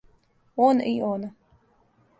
Он 0.55 0.79
и 0.79 0.99
она. 0.99 1.31